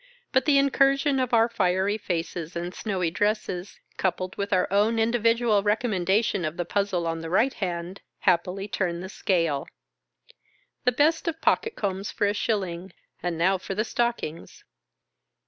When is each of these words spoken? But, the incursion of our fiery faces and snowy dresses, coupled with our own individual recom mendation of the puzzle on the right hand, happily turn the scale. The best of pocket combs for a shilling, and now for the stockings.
But, 0.31 0.45
the 0.45 0.57
incursion 0.57 1.19
of 1.19 1.31
our 1.31 1.47
fiery 1.47 1.99
faces 1.99 2.55
and 2.55 2.73
snowy 2.73 3.11
dresses, 3.11 3.79
coupled 3.97 4.35
with 4.35 4.51
our 4.51 4.67
own 4.73 4.97
individual 4.97 5.61
recom 5.63 5.91
mendation 5.93 6.43
of 6.43 6.57
the 6.57 6.65
puzzle 6.65 7.05
on 7.05 7.19
the 7.21 7.29
right 7.29 7.53
hand, 7.53 8.01
happily 8.21 8.67
turn 8.67 9.01
the 9.01 9.09
scale. 9.09 9.67
The 10.85 10.91
best 10.91 11.27
of 11.27 11.39
pocket 11.39 11.75
combs 11.75 12.09
for 12.09 12.25
a 12.25 12.33
shilling, 12.33 12.93
and 13.21 13.37
now 13.37 13.59
for 13.59 13.75
the 13.75 13.85
stockings. 13.85 14.63